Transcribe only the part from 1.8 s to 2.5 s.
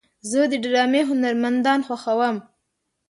خوښوم.